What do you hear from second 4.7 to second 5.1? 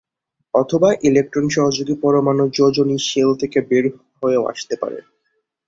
পারে।